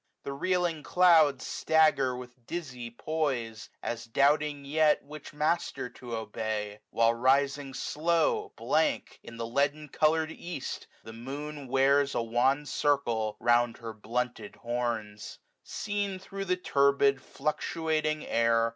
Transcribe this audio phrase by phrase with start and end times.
[0.23, 7.13] The reeling clouds Stagger with dizzy poise, as doubting yet Which master to obey: while
[7.13, 8.51] rising slow.
[8.55, 14.55] Blank, in the leaden colour'd east, the moon Wears a wan circle round her blunted
[14.55, 15.37] horns,
[15.67, 18.69] 12^ Seen thro' the turbid fluctuating air.